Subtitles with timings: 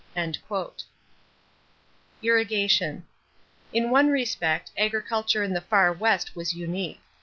[2.23, 3.05] =Irrigation.=
[3.71, 6.99] In one respect agriculture in the Far West was unique.